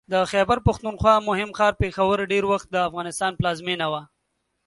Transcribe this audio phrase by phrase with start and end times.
[0.13, 4.01] د خیبر پښتونخوا مهم ښار پېښور ډېر وخت د افغانستان پلازمېنه وه